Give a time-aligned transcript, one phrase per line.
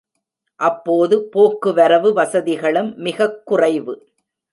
[0.55, 4.07] அப்போது போக்குவரவு வசதிகளும் மிகக் குறைவு.